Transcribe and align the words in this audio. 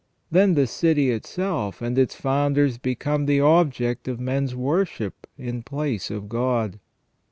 Then 0.31 0.55
the 0.55 0.65
city 0.65 1.11
itself 1.11 1.79
and 1.79 1.95
its 1.95 2.15
founders 2.15 2.79
became 2.79 3.27
the 3.27 3.39
object 3.39 4.07
of 4.07 4.19
men's 4.19 4.55
worship 4.55 5.27
in 5.37 5.61
place 5.61 6.09
of 6.09 6.27
God. 6.27 6.79